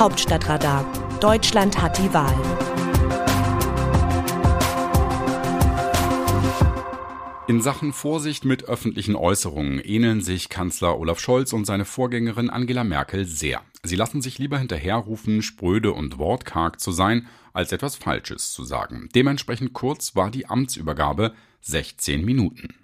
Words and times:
Hauptstadtradar. 0.00 0.90
Deutschland 1.20 1.82
hat 1.82 1.98
die 1.98 2.14
Wahl. 2.14 2.34
In 7.46 7.60
Sachen 7.60 7.92
Vorsicht 7.92 8.46
mit 8.46 8.64
öffentlichen 8.64 9.14
Äußerungen 9.14 9.78
ähneln 9.78 10.22
sich 10.22 10.48
Kanzler 10.48 10.98
Olaf 10.98 11.20
Scholz 11.20 11.52
und 11.52 11.66
seine 11.66 11.84
Vorgängerin 11.84 12.48
Angela 12.48 12.82
Merkel 12.82 13.26
sehr. 13.26 13.60
Sie 13.82 13.96
lassen 13.96 14.22
sich 14.22 14.38
lieber 14.38 14.58
hinterherrufen, 14.58 15.42
spröde 15.42 15.92
und 15.92 16.16
wortkarg 16.16 16.80
zu 16.80 16.92
sein, 16.92 17.26
als 17.52 17.70
etwas 17.70 17.96
Falsches 17.96 18.52
zu 18.52 18.64
sagen. 18.64 19.10
Dementsprechend 19.14 19.74
kurz 19.74 20.16
war 20.16 20.30
die 20.30 20.46
Amtsübergabe 20.46 21.34
16 21.60 22.24
Minuten. 22.24 22.74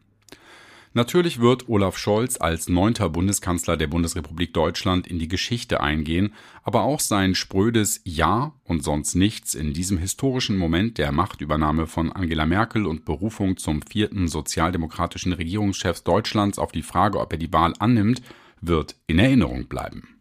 Natürlich 0.97 1.41
wird 1.41 1.69
Olaf 1.69 1.99
Scholz 1.99 2.39
als 2.41 2.71
neunter 2.71 3.11
Bundeskanzler 3.11 3.77
der 3.77 3.87
Bundesrepublik 3.87 4.55
Deutschland 4.55 5.07
in 5.07 5.19
die 5.19 5.29
Geschichte 5.29 5.83
eingehen, 5.83 6.33
aber 6.63 6.85
auch 6.85 7.01
sein 7.01 7.35
sprödes 7.35 8.01
Ja 8.05 8.55
und 8.65 8.83
sonst 8.83 9.15
nichts 9.15 9.55
in 9.55 9.75
diesem 9.75 9.99
historischen 9.99 10.57
Moment 10.57 10.97
der 10.97 11.13
Machtübernahme 11.13 11.87
von 11.87 12.13
Angela 12.13 12.47
Merkel 12.47 12.87
und 12.87 13.05
Berufung 13.05 13.59
zum 13.59 13.83
vierten 13.83 14.27
sozialdemokratischen 14.27 15.35
Regierungschef 15.35 16.01
Deutschlands 16.01 16.59
auf 16.59 16.73
die 16.73 16.83
Frage, 16.83 17.21
ob 17.21 17.31
er 17.31 17.39
die 17.39 17.53
Wahl 17.53 17.75
annimmt, 17.79 18.23
wird 18.63 18.97
in 19.07 19.19
Erinnerung 19.19 19.67
bleiben. 19.67 20.17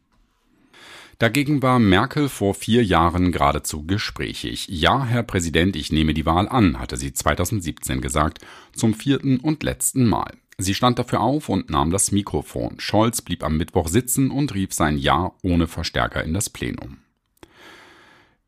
Dagegen 1.20 1.62
war 1.62 1.80
Merkel 1.80 2.28
vor 2.28 2.54
vier 2.54 2.84
Jahren 2.84 3.32
geradezu 3.32 3.86
gesprächig. 3.88 4.68
Ja, 4.68 5.06
Herr 5.06 5.24
Präsident, 5.24 5.78
ich 5.78 5.94
nehme 5.94 6.14
die 6.14 6.26
Wahl 6.26 6.50
an, 6.50 6.78
hatte 6.78 6.98
sie 6.98 7.14
2017 7.14 8.02
gesagt, 8.02 8.40
zum 8.74 8.94
vierten 8.94 9.40
und 9.40 9.64
letzten 9.64 10.06
Mal. 10.06 10.34
Sie 10.58 10.74
stand 10.74 11.00
dafür 11.00 11.20
auf 11.22 11.50
und 11.50 11.70
nahm 11.70 11.92
das 11.92 12.12
Mikrofon. 12.12 12.76
Scholz 12.80 13.22
blieb 13.22 13.44
am 13.44 13.58
Mittwoch 13.58 13.90
sitzen 13.90 14.32
und 14.32 14.54
rief 14.54 14.74
sein 14.74 14.98
Ja 14.98 15.34
ohne 15.44 15.68
Verstärker 15.68 16.24
in 16.24 16.34
das 16.34 16.50
Plenum. 16.50 16.98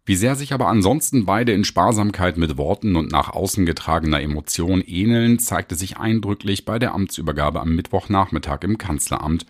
Wie 0.05 0.16
sehr 0.16 0.35
sich 0.35 0.53
aber 0.53 0.67
ansonsten 0.67 1.25
beide 1.25 1.52
in 1.52 1.66
Sparsamkeit 1.66 2.38
mit 2.38 2.58
Worten 2.58 2.95
und 2.95 3.11
nach 3.11 3.30
außen 3.30 3.66
getragener 3.66 4.22
Emotion 4.22 4.80
ähneln, 4.80 5.38
zeigte 5.38 5.75
sich 5.75 5.97
eindrücklich 5.97 6.63
bei 6.63 6.80
der 6.80 6.94
Amtsübergabe 6.94 7.59
am 7.59 7.75
Mittwochnachmittag 7.75 8.59
im 8.61 8.78
Kanzleramt. 8.78 9.45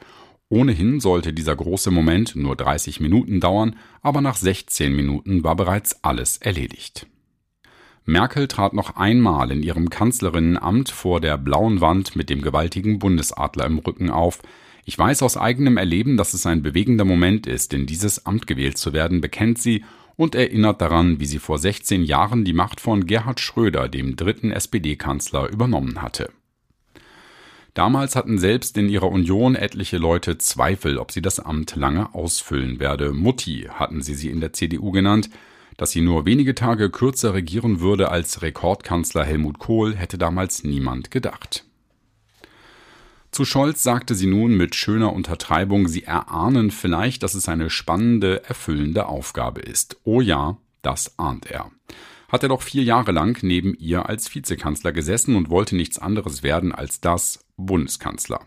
Ohnehin 0.50 1.00
sollte 1.00 1.32
dieser 1.32 1.56
große 1.56 1.92
Moment 1.92 2.36
nur 2.36 2.56
30 2.56 3.00
Minuten 3.02 3.40
dauern, 3.40 3.76
aber 4.02 4.22
nach 4.22 4.36
16 4.36 4.96
Minuten 4.96 5.44
war 5.44 5.56
bereits 5.56 6.04
alles 6.04 6.38
erledigt. 6.38 7.06
Merkel 8.10 8.48
trat 8.48 8.74
noch 8.74 8.96
einmal 8.96 9.52
in 9.52 9.62
ihrem 9.62 9.90
Kanzlerinnenamt 9.90 10.90
vor 10.90 11.20
der 11.20 11.38
blauen 11.38 11.82
Wand 11.82 12.16
mit 12.16 12.30
dem 12.30 12.42
gewaltigen 12.42 13.00
Bundesadler 13.00 13.66
im 13.66 13.80
Rücken 13.80 14.10
auf. 14.10 14.42
Ich 14.86 14.98
weiß 14.98 15.24
aus 15.24 15.36
eigenem 15.36 15.76
Erleben, 15.76 16.16
dass 16.16 16.34
es 16.34 16.46
ein 16.46 16.64
bewegender 16.64 17.04
Moment 17.04 17.48
ist, 17.48 17.74
in 17.74 17.86
dieses 17.86 18.26
Amt 18.26 18.48
gewählt 18.48 18.78
zu 18.78 18.94
werden, 18.94 19.20
bekennt 19.20 19.60
sie 19.60 19.84
und 20.16 20.36
erinnert 20.36 20.80
daran, 20.80 21.20
wie 21.20 21.26
sie 21.26 21.38
vor 21.38 21.60
16 21.60 22.06
Jahren 22.06 22.46
die 22.46 22.54
Macht 22.54 22.80
von 22.80 23.06
Gerhard 23.06 23.42
Schröder, 23.42 23.90
dem 23.90 24.16
dritten 24.16 24.52
SPD-Kanzler, 24.52 25.50
übernommen 25.50 26.02
hatte. 26.02 26.30
Damals 27.74 28.16
hatten 28.16 28.40
selbst 28.40 28.78
in 28.78 28.88
ihrer 28.88 29.12
Union 29.12 29.56
etliche 29.56 29.98
Leute 29.98 30.38
Zweifel, 30.38 30.98
ob 30.98 31.12
sie 31.12 31.22
das 31.22 31.42
Amt 31.42 31.76
lange 31.76 32.16
ausfüllen 32.16 32.80
werde. 32.80 33.12
Mutti 33.12 33.68
hatten 33.70 34.02
sie 34.02 34.16
sie 34.16 34.30
in 34.30 34.40
der 34.40 34.54
CDU 34.54 34.92
genannt. 34.92 35.30
Dass 35.78 35.92
sie 35.92 36.02
nur 36.02 36.26
wenige 36.26 36.56
Tage 36.56 36.90
kürzer 36.90 37.34
regieren 37.34 37.80
würde 37.80 38.10
als 38.10 38.42
Rekordkanzler 38.42 39.24
Helmut 39.24 39.60
Kohl, 39.60 39.96
hätte 39.96 40.18
damals 40.18 40.64
niemand 40.64 41.12
gedacht. 41.12 41.64
Zu 43.32 43.46
Scholz 43.46 43.84
sagte 43.84 44.16
sie 44.16 44.26
nun 44.26 44.58
mit 44.58 44.74
schöner 44.74 45.14
Untertreibung, 45.14 45.88
sie 45.88 46.04
erahnen 46.04 46.72
vielleicht, 46.72 47.22
dass 47.22 47.36
es 47.36 47.48
eine 47.48 47.70
spannende, 47.70 48.44
erfüllende 48.46 49.06
Aufgabe 49.06 49.62
ist. 49.62 49.98
Oh 50.04 50.22
ja, 50.22 50.58
das 50.82 51.20
ahnt 51.20 51.46
er. 51.46 51.70
Hat 52.30 52.44
er 52.44 52.50
doch 52.50 52.62
vier 52.62 52.84
Jahre 52.84 53.12
lang 53.12 53.38
neben 53.44 53.76
ihr 53.76 54.08
als 54.08 54.34
Vizekanzler 54.34 54.92
gesessen 54.92 55.36
und 55.36 55.50
wollte 55.50 55.76
nichts 55.76 56.00
anderes 56.00 56.42
werden 56.42 56.74
als 56.74 57.00
das 57.00 57.46
Bundeskanzler. 57.58 58.42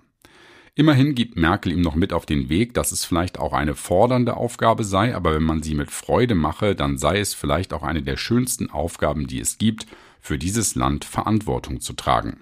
Immerhin 0.80 1.14
gibt 1.14 1.36
Merkel 1.36 1.72
ihm 1.72 1.82
noch 1.82 1.94
mit 1.94 2.14
auf 2.14 2.24
den 2.24 2.48
Weg, 2.48 2.72
dass 2.72 2.90
es 2.90 3.04
vielleicht 3.04 3.38
auch 3.38 3.52
eine 3.52 3.74
fordernde 3.74 4.38
Aufgabe 4.38 4.82
sei, 4.82 5.14
aber 5.14 5.34
wenn 5.34 5.42
man 5.42 5.62
sie 5.62 5.74
mit 5.74 5.90
Freude 5.90 6.34
mache, 6.34 6.74
dann 6.74 6.96
sei 6.96 7.20
es 7.20 7.34
vielleicht 7.34 7.74
auch 7.74 7.82
eine 7.82 8.00
der 8.00 8.16
schönsten 8.16 8.70
Aufgaben, 8.70 9.26
die 9.26 9.40
es 9.40 9.58
gibt, 9.58 9.86
für 10.22 10.38
dieses 10.38 10.76
Land 10.76 11.04
Verantwortung 11.04 11.82
zu 11.82 11.92
tragen. 11.92 12.40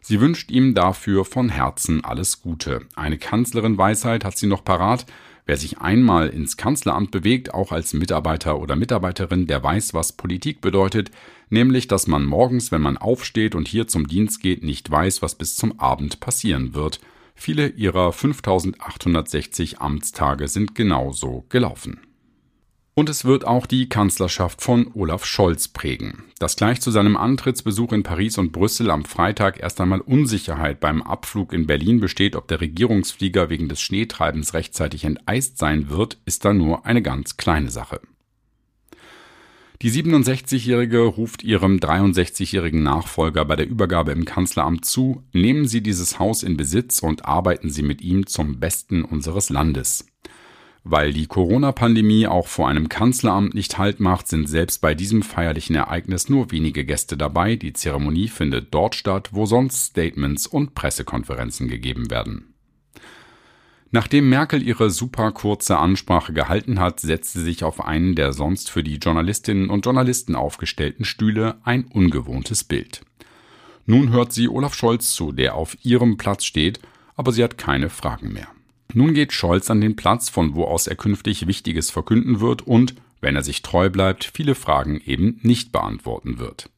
Sie 0.00 0.20
wünscht 0.20 0.52
ihm 0.52 0.72
dafür 0.72 1.24
von 1.24 1.48
Herzen 1.48 2.04
alles 2.04 2.42
Gute. 2.42 2.82
Eine 2.94 3.18
Kanzlerin-Weisheit 3.18 4.24
hat 4.24 4.38
sie 4.38 4.46
noch 4.46 4.62
parat. 4.62 5.04
Wer 5.50 5.56
sich 5.56 5.80
einmal 5.80 6.28
ins 6.28 6.56
Kanzleramt 6.56 7.10
bewegt, 7.10 7.52
auch 7.52 7.72
als 7.72 7.92
Mitarbeiter 7.92 8.60
oder 8.60 8.76
Mitarbeiterin, 8.76 9.48
der 9.48 9.60
weiß, 9.60 9.94
was 9.94 10.12
Politik 10.12 10.60
bedeutet, 10.60 11.10
nämlich 11.48 11.88
dass 11.88 12.06
man 12.06 12.24
morgens, 12.24 12.70
wenn 12.70 12.82
man 12.82 12.96
aufsteht 12.96 13.56
und 13.56 13.66
hier 13.66 13.88
zum 13.88 14.06
Dienst 14.06 14.40
geht, 14.40 14.62
nicht 14.62 14.88
weiß, 14.88 15.22
was 15.22 15.34
bis 15.34 15.56
zum 15.56 15.80
Abend 15.80 16.20
passieren 16.20 16.74
wird. 16.74 17.00
Viele 17.34 17.66
ihrer 17.66 18.12
5860 18.12 19.80
Amtstage 19.80 20.46
sind 20.46 20.76
genauso 20.76 21.44
gelaufen. 21.48 21.98
Und 23.00 23.08
es 23.08 23.24
wird 23.24 23.46
auch 23.46 23.64
die 23.64 23.88
Kanzlerschaft 23.88 24.60
von 24.60 24.90
Olaf 24.92 25.24
Scholz 25.24 25.68
prägen. 25.68 26.24
Dass 26.38 26.56
gleich 26.56 26.82
zu 26.82 26.90
seinem 26.90 27.16
Antrittsbesuch 27.16 27.94
in 27.94 28.02
Paris 28.02 28.36
und 28.36 28.52
Brüssel 28.52 28.90
am 28.90 29.06
Freitag 29.06 29.58
erst 29.58 29.80
einmal 29.80 30.02
Unsicherheit 30.02 30.80
beim 30.80 31.00
Abflug 31.00 31.54
in 31.54 31.66
Berlin 31.66 32.00
besteht, 32.00 32.36
ob 32.36 32.46
der 32.48 32.60
Regierungsflieger 32.60 33.48
wegen 33.48 33.70
des 33.70 33.80
Schneetreibens 33.80 34.52
rechtzeitig 34.52 35.04
enteist 35.04 35.56
sein 35.56 35.88
wird, 35.88 36.18
ist 36.26 36.44
da 36.44 36.52
nur 36.52 36.84
eine 36.84 37.00
ganz 37.00 37.38
kleine 37.38 37.70
Sache. 37.70 38.02
Die 39.80 39.90
67-Jährige 39.90 41.00
ruft 41.00 41.42
ihrem 41.42 41.78
63-jährigen 41.78 42.82
Nachfolger 42.82 43.46
bei 43.46 43.56
der 43.56 43.66
Übergabe 43.66 44.12
im 44.12 44.26
Kanzleramt 44.26 44.84
zu, 44.84 45.24
nehmen 45.32 45.66
Sie 45.66 45.82
dieses 45.82 46.18
Haus 46.18 46.42
in 46.42 46.58
Besitz 46.58 46.98
und 46.98 47.24
arbeiten 47.24 47.70
Sie 47.70 47.82
mit 47.82 48.02
ihm 48.02 48.26
zum 48.26 48.60
Besten 48.60 49.04
unseres 49.04 49.48
Landes. 49.48 50.04
Weil 50.82 51.12
die 51.12 51.26
Corona-Pandemie 51.26 52.26
auch 52.26 52.46
vor 52.46 52.68
einem 52.68 52.88
Kanzleramt 52.88 53.54
nicht 53.54 53.76
Halt 53.76 54.00
macht, 54.00 54.28
sind 54.28 54.48
selbst 54.48 54.80
bei 54.80 54.94
diesem 54.94 55.22
feierlichen 55.22 55.76
Ereignis 55.76 56.28
nur 56.30 56.50
wenige 56.50 56.84
Gäste 56.84 57.18
dabei. 57.18 57.56
Die 57.56 57.74
Zeremonie 57.74 58.28
findet 58.28 58.72
dort 58.72 58.94
statt, 58.94 59.28
wo 59.32 59.44
sonst 59.44 59.86
Statements 59.86 60.46
und 60.46 60.74
Pressekonferenzen 60.74 61.68
gegeben 61.68 62.10
werden. 62.10 62.54
Nachdem 63.92 64.28
Merkel 64.28 64.62
ihre 64.62 64.88
super 64.88 65.32
kurze 65.32 65.76
Ansprache 65.76 66.32
gehalten 66.32 66.78
hat, 66.78 67.00
setzt 67.00 67.32
sie 67.32 67.42
sich 67.42 67.64
auf 67.64 67.84
einen 67.84 68.14
der 68.14 68.32
sonst 68.32 68.70
für 68.70 68.84
die 68.84 68.96
Journalistinnen 68.96 69.68
und 69.68 69.84
Journalisten 69.84 70.36
aufgestellten 70.36 71.04
Stühle, 71.04 71.56
ein 71.64 71.84
ungewohntes 71.86 72.62
Bild. 72.64 73.02
Nun 73.86 74.12
hört 74.12 74.32
sie 74.32 74.48
Olaf 74.48 74.74
Scholz 74.74 75.12
zu, 75.12 75.32
der 75.32 75.56
auf 75.56 75.76
ihrem 75.82 76.16
Platz 76.16 76.44
steht, 76.44 76.78
aber 77.16 77.32
sie 77.32 77.42
hat 77.42 77.58
keine 77.58 77.90
Fragen 77.90 78.32
mehr. 78.32 78.48
Nun 78.92 79.14
geht 79.14 79.32
Scholz 79.32 79.70
an 79.70 79.80
den 79.80 79.96
Platz, 79.96 80.28
von 80.28 80.54
wo 80.54 80.64
aus 80.64 80.86
er 80.86 80.96
künftig 80.96 81.46
Wichtiges 81.46 81.90
verkünden 81.90 82.40
wird 82.40 82.62
und, 82.62 82.94
wenn 83.20 83.36
er 83.36 83.42
sich 83.42 83.62
treu 83.62 83.90
bleibt, 83.90 84.24
viele 84.24 84.54
Fragen 84.54 85.00
eben 85.04 85.38
nicht 85.42 85.72
beantworten 85.72 86.38
wird. 86.38 86.70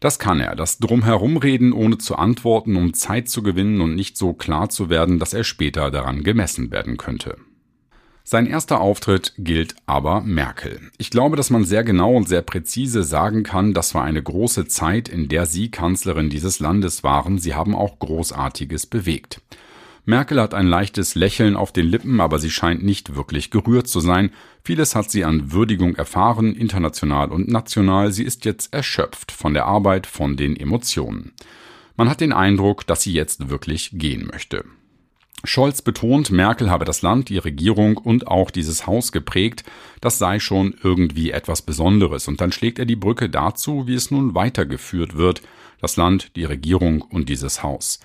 Das 0.00 0.18
kann 0.18 0.38
er, 0.38 0.54
das 0.54 0.78
Drumherumreden 0.78 1.72
ohne 1.72 1.98
zu 1.98 2.16
antworten, 2.16 2.76
um 2.76 2.94
Zeit 2.94 3.28
zu 3.28 3.42
gewinnen 3.42 3.80
und 3.80 3.94
nicht 3.94 4.16
so 4.16 4.32
klar 4.32 4.68
zu 4.68 4.90
werden, 4.90 5.18
dass 5.18 5.34
er 5.34 5.44
später 5.44 5.90
daran 5.90 6.22
gemessen 6.22 6.70
werden 6.70 6.96
könnte. 6.96 7.36
Sein 8.22 8.46
erster 8.46 8.80
Auftritt 8.80 9.32
gilt 9.38 9.74
aber 9.86 10.20
Merkel. 10.20 10.80
Ich 10.98 11.10
glaube, 11.10 11.36
dass 11.36 11.48
man 11.48 11.64
sehr 11.64 11.82
genau 11.82 12.14
und 12.14 12.28
sehr 12.28 12.42
präzise 12.42 13.02
sagen 13.02 13.42
kann, 13.42 13.72
das 13.72 13.94
war 13.94 14.04
eine 14.04 14.22
große 14.22 14.66
Zeit, 14.66 15.08
in 15.08 15.28
der 15.28 15.46
Sie 15.46 15.70
Kanzlerin 15.70 16.28
dieses 16.28 16.60
Landes 16.60 17.02
waren. 17.02 17.38
Sie 17.38 17.54
haben 17.54 17.74
auch 17.74 17.98
Großartiges 17.98 18.86
bewegt. 18.86 19.40
Merkel 20.08 20.40
hat 20.40 20.54
ein 20.54 20.66
leichtes 20.66 21.16
Lächeln 21.16 21.54
auf 21.54 21.70
den 21.70 21.84
Lippen, 21.84 22.22
aber 22.22 22.38
sie 22.38 22.48
scheint 22.48 22.82
nicht 22.82 23.14
wirklich 23.14 23.50
gerührt 23.50 23.88
zu 23.88 24.00
sein. 24.00 24.30
Vieles 24.64 24.94
hat 24.94 25.10
sie 25.10 25.22
an 25.22 25.52
Würdigung 25.52 25.96
erfahren, 25.96 26.54
international 26.54 27.30
und 27.30 27.48
national. 27.48 28.10
Sie 28.10 28.24
ist 28.24 28.46
jetzt 28.46 28.72
erschöpft 28.72 29.30
von 29.30 29.52
der 29.52 29.66
Arbeit, 29.66 30.06
von 30.06 30.38
den 30.38 30.56
Emotionen. 30.56 31.32
Man 31.98 32.08
hat 32.08 32.22
den 32.22 32.32
Eindruck, 32.32 32.86
dass 32.86 33.02
sie 33.02 33.12
jetzt 33.12 33.50
wirklich 33.50 33.90
gehen 33.92 34.26
möchte. 34.32 34.64
Scholz 35.44 35.82
betont, 35.82 36.30
Merkel 36.30 36.70
habe 36.70 36.86
das 36.86 37.02
Land, 37.02 37.28
die 37.28 37.36
Regierung 37.36 37.98
und 37.98 38.28
auch 38.28 38.50
dieses 38.50 38.86
Haus 38.86 39.12
geprägt. 39.12 39.62
Das 40.00 40.18
sei 40.18 40.40
schon 40.40 40.74
irgendwie 40.82 41.32
etwas 41.32 41.60
Besonderes. 41.60 42.28
Und 42.28 42.40
dann 42.40 42.50
schlägt 42.50 42.78
er 42.78 42.86
die 42.86 42.96
Brücke 42.96 43.28
dazu, 43.28 43.86
wie 43.86 43.94
es 43.94 44.10
nun 44.10 44.34
weitergeführt 44.34 45.18
wird 45.18 45.42
das 45.80 45.96
Land, 45.96 46.36
die 46.36 46.44
Regierung 46.44 47.02
und 47.02 47.28
dieses 47.28 47.62
Haus. 47.62 48.00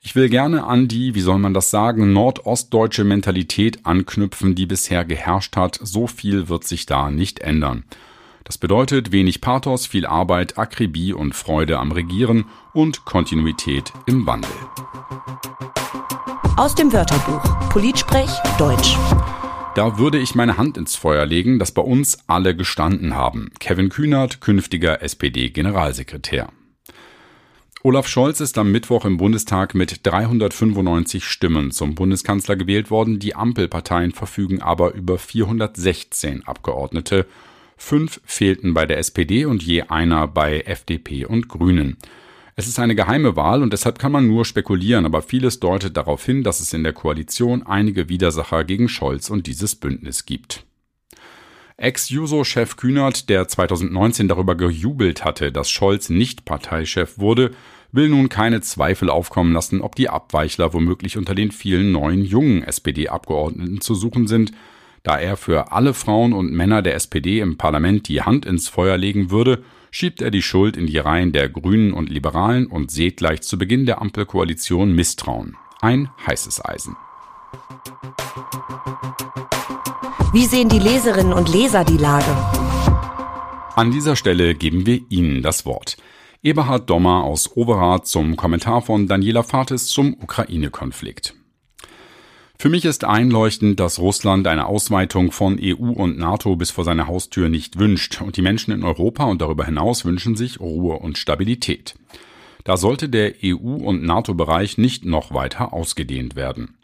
Ich 0.00 0.14
will 0.14 0.28
gerne 0.28 0.64
an 0.64 0.88
die, 0.88 1.14
wie 1.14 1.20
soll 1.20 1.38
man 1.38 1.54
das 1.54 1.70
sagen, 1.70 2.12
nordostdeutsche 2.12 3.04
Mentalität 3.04 3.86
anknüpfen, 3.86 4.54
die 4.54 4.66
bisher 4.66 5.04
geherrscht 5.04 5.56
hat. 5.56 5.78
So 5.82 6.06
viel 6.06 6.48
wird 6.48 6.64
sich 6.64 6.86
da 6.86 7.10
nicht 7.10 7.40
ändern. 7.40 7.84
Das 8.44 8.58
bedeutet 8.58 9.10
wenig 9.10 9.40
Pathos, 9.40 9.86
viel 9.86 10.04
Arbeit, 10.04 10.58
Akribie 10.58 11.14
und 11.14 11.34
Freude 11.34 11.78
am 11.78 11.92
Regieren 11.92 12.44
und 12.74 13.06
Kontinuität 13.06 13.90
im 14.04 14.26
Wandel. 14.26 14.50
Aus 16.58 16.74
dem 16.74 16.92
Wörterbuch 16.92 17.70
Politsprech 17.70 18.30
Deutsch. 18.58 18.98
Da 19.74 19.98
würde 19.98 20.18
ich 20.18 20.34
meine 20.34 20.58
Hand 20.58 20.76
ins 20.76 20.94
Feuer 20.94 21.24
legen, 21.24 21.58
dass 21.58 21.72
bei 21.72 21.82
uns 21.82 22.18
alle 22.28 22.54
gestanden 22.54 23.14
haben. 23.14 23.50
Kevin 23.58 23.88
Kühnert, 23.88 24.40
künftiger 24.42 25.02
SPD-Generalsekretär. 25.02 26.50
Olaf 27.86 28.08
Scholz 28.08 28.40
ist 28.40 28.56
am 28.56 28.72
Mittwoch 28.72 29.04
im 29.04 29.18
Bundestag 29.18 29.74
mit 29.74 30.06
395 30.06 31.22
Stimmen 31.22 31.70
zum 31.70 31.94
Bundeskanzler 31.94 32.56
gewählt 32.56 32.90
worden. 32.90 33.18
Die 33.18 33.34
Ampelparteien 33.34 34.12
verfügen 34.12 34.62
aber 34.62 34.94
über 34.94 35.18
416 35.18 36.46
Abgeordnete. 36.46 37.26
Fünf 37.76 38.22
fehlten 38.24 38.72
bei 38.72 38.86
der 38.86 38.96
SPD 38.96 39.44
und 39.44 39.62
je 39.62 39.82
einer 39.82 40.26
bei 40.26 40.60
FDP 40.60 41.26
und 41.26 41.48
Grünen. 41.48 41.98
Es 42.56 42.68
ist 42.68 42.78
eine 42.78 42.94
geheime 42.94 43.36
Wahl 43.36 43.62
und 43.62 43.74
deshalb 43.74 43.98
kann 43.98 44.12
man 44.12 44.26
nur 44.26 44.46
spekulieren, 44.46 45.04
aber 45.04 45.20
vieles 45.20 45.60
deutet 45.60 45.94
darauf 45.94 46.24
hin, 46.24 46.42
dass 46.42 46.60
es 46.60 46.72
in 46.72 46.84
der 46.84 46.94
Koalition 46.94 47.64
einige 47.64 48.08
Widersacher 48.08 48.64
gegen 48.64 48.88
Scholz 48.88 49.28
und 49.28 49.46
dieses 49.46 49.76
Bündnis 49.76 50.24
gibt. 50.24 50.64
Ex-Juso-Chef 51.76 52.76
Kühnert, 52.76 53.28
der 53.28 53.48
2019 53.48 54.28
darüber 54.28 54.54
gejubelt 54.54 55.24
hatte, 55.24 55.52
dass 55.52 55.70
Scholz 55.70 56.08
nicht 56.08 56.44
Parteichef 56.44 57.18
wurde, 57.18 57.50
will 57.92 58.08
nun 58.08 58.28
keine 58.28 58.60
Zweifel 58.60 59.10
aufkommen 59.10 59.52
lassen, 59.52 59.80
ob 59.80 59.94
die 59.94 60.08
Abweichler 60.08 60.72
womöglich 60.72 61.16
unter 61.16 61.34
den 61.34 61.50
vielen 61.50 61.92
neuen 61.92 62.24
jungen 62.24 62.62
SPD-Abgeordneten 62.62 63.80
zu 63.80 63.94
suchen 63.94 64.26
sind, 64.26 64.52
da 65.02 65.18
er 65.18 65.36
für 65.36 65.72
alle 65.72 65.94
Frauen 65.94 66.32
und 66.32 66.52
Männer 66.52 66.80
der 66.80 66.94
SPD 66.94 67.40
im 67.40 67.58
Parlament 67.58 68.08
die 68.08 68.22
Hand 68.22 68.46
ins 68.46 68.68
Feuer 68.68 68.96
legen 68.96 69.30
würde 69.30 69.62
schiebt 69.94 70.20
er 70.20 70.32
die 70.32 70.42
Schuld 70.42 70.76
in 70.76 70.88
die 70.88 70.98
Reihen 70.98 71.30
der 71.30 71.48
Grünen 71.48 71.92
und 71.92 72.10
Liberalen 72.10 72.66
und 72.66 72.90
sät 72.90 73.18
gleich 73.18 73.42
zu 73.42 73.56
Beginn 73.56 73.86
der 73.86 74.02
Ampelkoalition 74.02 74.92
Misstrauen. 74.92 75.56
Ein 75.80 76.10
heißes 76.26 76.64
Eisen. 76.64 76.96
Wie 80.34 80.46
sehen 80.46 80.68
die 80.68 80.80
Leserinnen 80.80 81.32
und 81.32 81.48
Leser 81.48 81.84
die 81.84 81.96
Lage? 81.96 82.36
An 83.76 83.92
dieser 83.92 84.16
Stelle 84.16 84.56
geben 84.56 84.84
wir 84.84 85.00
Ihnen 85.08 85.42
das 85.42 85.64
Wort. 85.64 85.96
Eberhard 86.42 86.90
Dommer 86.90 87.22
aus 87.22 87.56
Overath 87.56 88.08
zum 88.08 88.34
Kommentar 88.34 88.82
von 88.82 89.06
Daniela 89.06 89.44
Fates 89.44 89.86
zum 89.86 90.12
Ukraine-Konflikt. 90.20 91.36
Für 92.58 92.68
mich 92.68 92.84
ist 92.84 93.04
einleuchtend, 93.04 93.78
dass 93.78 94.00
Russland 94.00 94.48
eine 94.48 94.66
Ausweitung 94.66 95.30
von 95.30 95.56
EU 95.62 95.92
und 95.92 96.18
NATO 96.18 96.56
bis 96.56 96.72
vor 96.72 96.82
seine 96.82 97.06
Haustür 97.06 97.48
nicht 97.48 97.78
wünscht, 97.78 98.20
und 98.20 98.36
die 98.36 98.42
Menschen 98.42 98.72
in 98.72 98.82
Europa 98.82 99.26
und 99.26 99.40
darüber 99.40 99.64
hinaus 99.64 100.04
wünschen 100.04 100.34
sich 100.34 100.58
Ruhe 100.58 100.98
und 100.98 101.16
Stabilität. 101.16 101.94
Da 102.64 102.76
sollte 102.76 103.08
der 103.08 103.34
EU- 103.44 103.86
und 103.86 104.02
NATO-Bereich 104.02 104.78
nicht 104.78 105.04
noch 105.04 105.32
weiter 105.32 105.72
ausgedehnt 105.72 106.34
werden. 106.34 106.76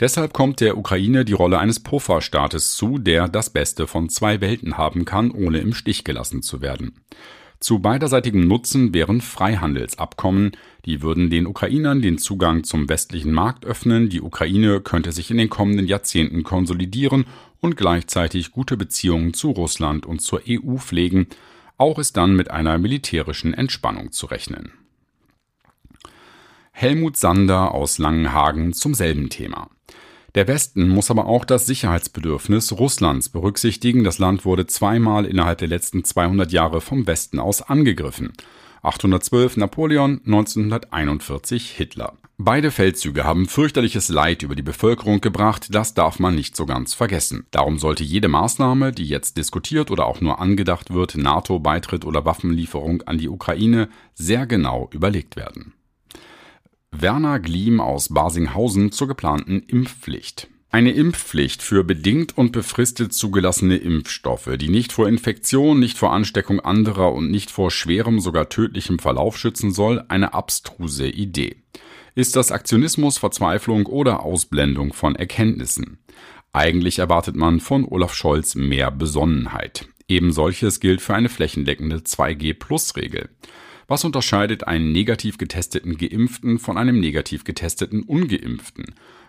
Deshalb 0.00 0.32
kommt 0.32 0.60
der 0.60 0.78
Ukraine 0.78 1.24
die 1.24 1.32
Rolle 1.32 1.58
eines 1.58 1.80
Pufferstaates 1.80 2.76
zu, 2.76 2.98
der 2.98 3.26
das 3.26 3.50
Beste 3.50 3.88
von 3.88 4.08
zwei 4.08 4.40
Welten 4.40 4.78
haben 4.78 5.04
kann, 5.04 5.30
ohne 5.32 5.58
im 5.58 5.74
Stich 5.74 6.04
gelassen 6.04 6.42
zu 6.42 6.62
werden. 6.62 7.00
Zu 7.58 7.80
beiderseitigem 7.80 8.46
Nutzen 8.46 8.94
wären 8.94 9.20
Freihandelsabkommen, 9.20 10.52
die 10.84 11.02
würden 11.02 11.28
den 11.28 11.48
Ukrainern 11.48 12.00
den 12.00 12.18
Zugang 12.18 12.62
zum 12.62 12.88
westlichen 12.88 13.32
Markt 13.32 13.66
öffnen, 13.66 14.08
die 14.08 14.22
Ukraine 14.22 14.80
könnte 14.80 15.10
sich 15.10 15.32
in 15.32 15.38
den 15.38 15.50
kommenden 15.50 15.88
Jahrzehnten 15.88 16.44
konsolidieren 16.44 17.26
und 17.60 17.76
gleichzeitig 17.76 18.52
gute 18.52 18.76
Beziehungen 18.76 19.34
zu 19.34 19.50
Russland 19.50 20.06
und 20.06 20.22
zur 20.22 20.42
EU 20.48 20.76
pflegen, 20.76 21.26
auch 21.76 21.98
ist 21.98 22.16
dann 22.16 22.36
mit 22.36 22.52
einer 22.52 22.78
militärischen 22.78 23.54
Entspannung 23.54 24.12
zu 24.12 24.26
rechnen. 24.26 24.72
Helmut 26.80 27.16
Sander 27.16 27.74
aus 27.74 27.98
Langenhagen 27.98 28.72
zum 28.72 28.94
selben 28.94 29.30
Thema. 29.30 29.68
Der 30.36 30.46
Westen 30.46 30.88
muss 30.88 31.10
aber 31.10 31.26
auch 31.26 31.44
das 31.44 31.66
Sicherheitsbedürfnis 31.66 32.70
Russlands 32.70 33.30
berücksichtigen. 33.30 34.04
Das 34.04 34.20
Land 34.20 34.44
wurde 34.44 34.64
zweimal 34.68 35.24
innerhalb 35.24 35.58
der 35.58 35.66
letzten 35.66 36.04
200 36.04 36.52
Jahre 36.52 36.80
vom 36.80 37.08
Westen 37.08 37.40
aus 37.40 37.62
angegriffen. 37.62 38.32
812 38.82 39.56
Napoleon, 39.56 40.20
1941 40.24 41.72
Hitler. 41.72 42.12
Beide 42.36 42.70
Feldzüge 42.70 43.24
haben 43.24 43.48
fürchterliches 43.48 44.08
Leid 44.08 44.44
über 44.44 44.54
die 44.54 44.62
Bevölkerung 44.62 45.20
gebracht, 45.20 45.74
das 45.74 45.94
darf 45.94 46.20
man 46.20 46.36
nicht 46.36 46.54
so 46.54 46.64
ganz 46.64 46.94
vergessen. 46.94 47.46
Darum 47.50 47.80
sollte 47.80 48.04
jede 48.04 48.28
Maßnahme, 48.28 48.92
die 48.92 49.08
jetzt 49.08 49.36
diskutiert 49.36 49.90
oder 49.90 50.06
auch 50.06 50.20
nur 50.20 50.38
angedacht 50.40 50.94
wird, 50.94 51.16
NATO-Beitritt 51.16 52.04
oder 52.04 52.24
Waffenlieferung 52.24 53.02
an 53.02 53.18
die 53.18 53.28
Ukraine, 53.28 53.88
sehr 54.14 54.46
genau 54.46 54.88
überlegt 54.92 55.34
werden. 55.34 55.72
Werner 56.90 57.38
Gliem 57.38 57.80
aus 57.80 58.08
Basinghausen 58.08 58.90
zur 58.90 59.06
geplanten 59.06 59.60
Impfpflicht. 59.60 60.48
Eine 60.70 60.90
Impfpflicht 60.90 61.62
für 61.62 61.84
bedingt 61.84 62.36
und 62.36 62.50
befristet 62.50 63.12
zugelassene 63.12 63.76
Impfstoffe, 63.76 64.50
die 64.58 64.68
nicht 64.68 64.92
vor 64.92 65.08
Infektion, 65.08 65.78
nicht 65.78 65.96
vor 65.96 66.12
Ansteckung 66.12 66.60
anderer 66.60 67.12
und 67.12 67.30
nicht 67.30 67.50
vor 67.50 67.70
schwerem, 67.70 68.20
sogar 68.20 68.48
tödlichem 68.48 68.98
Verlauf 68.98 69.38
schützen 69.38 69.70
soll, 69.70 70.04
eine 70.08 70.34
abstruse 70.34 71.08
Idee. 71.08 71.62
Ist 72.14 72.34
das 72.34 72.50
Aktionismus, 72.50 73.16
Verzweiflung 73.18 73.86
oder 73.86 74.24
Ausblendung 74.24 74.92
von 74.92 75.14
Erkenntnissen? 75.14 75.98
Eigentlich 76.52 76.98
erwartet 76.98 77.36
man 77.36 77.60
von 77.60 77.84
Olaf 77.84 78.12
Scholz 78.12 78.56
mehr 78.56 78.90
Besonnenheit. 78.90 79.88
Eben 80.08 80.32
solches 80.32 80.80
gilt 80.80 81.00
für 81.00 81.14
eine 81.14 81.28
flächendeckende 81.28 81.98
2G-Plus-Regel. 81.98 83.28
Was 83.90 84.04
unterscheidet 84.04 84.68
einen 84.68 84.92
negativ 84.92 85.38
getesteten 85.38 85.96
Geimpften 85.96 86.58
von 86.58 86.76
einem 86.76 87.00
negativ 87.00 87.44
getesteten 87.44 88.02
Ungeimpften? 88.02 88.84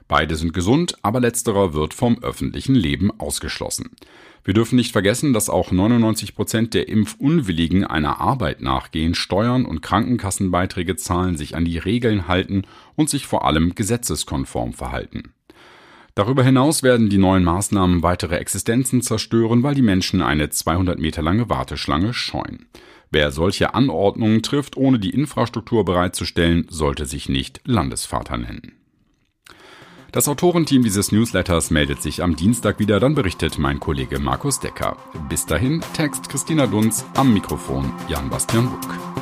Beide 0.09 0.35
sind 0.35 0.53
gesund, 0.53 0.97
aber 1.01 1.21
letzterer 1.21 1.73
wird 1.73 1.93
vom 1.93 2.21
öffentlichen 2.21 2.75
Leben 2.75 3.09
ausgeschlossen. 3.21 3.91
Wir 4.43 4.53
dürfen 4.53 4.75
nicht 4.75 4.91
vergessen, 4.91 5.31
dass 5.31 5.49
auch 5.49 5.71
99 5.71 6.35
Prozent 6.35 6.73
der 6.73 6.89
Impfunwilligen 6.89 7.85
einer 7.85 8.19
Arbeit 8.19 8.59
nachgehen, 8.59 9.15
Steuern 9.15 9.63
und 9.63 9.81
Krankenkassenbeiträge 9.81 10.97
zahlen, 10.97 11.37
sich 11.37 11.55
an 11.55 11.63
die 11.63 11.77
Regeln 11.77 12.27
halten 12.27 12.63
und 12.97 13.09
sich 13.09 13.27
vor 13.27 13.45
allem 13.45 13.75
gesetzeskonform 13.75 14.73
verhalten. 14.73 15.31
Darüber 16.15 16.43
hinaus 16.43 16.83
werden 16.83 17.07
die 17.07 17.17
neuen 17.17 17.45
Maßnahmen 17.45 18.03
weitere 18.03 18.35
Existenzen 18.35 19.01
zerstören, 19.01 19.63
weil 19.63 19.75
die 19.75 19.81
Menschen 19.81 20.21
eine 20.21 20.49
200 20.49 20.99
Meter 20.99 21.21
lange 21.21 21.47
Warteschlange 21.47 22.13
scheuen. 22.13 22.65
Wer 23.11 23.31
solche 23.31 23.73
Anordnungen 23.73 24.43
trifft, 24.43 24.77
ohne 24.77 24.99
die 24.99 25.09
Infrastruktur 25.09 25.83
bereitzustellen, 25.85 26.67
sollte 26.69 27.05
sich 27.05 27.27
nicht 27.27 27.61
Landesvater 27.65 28.37
nennen. 28.37 28.73
Das 30.11 30.27
Autorenteam 30.27 30.83
dieses 30.83 31.11
Newsletters 31.11 31.69
meldet 31.69 32.01
sich 32.01 32.23
am 32.23 32.35
Dienstag 32.35 32.79
wieder, 32.79 32.99
dann 32.99 33.13
berichtet 33.13 33.59
mein 33.59 33.79
Kollege 33.79 34.19
Markus 34.19 34.59
Decker. 34.59 34.97
Bis 35.29 35.45
dahin, 35.45 35.83
Text 35.93 36.29
Christina 36.29 36.65
Dunz, 36.65 37.05
am 37.15 37.31
Mikrofon 37.33 37.91
Jan-Bastian 38.07 38.69
Buck. 38.69 39.18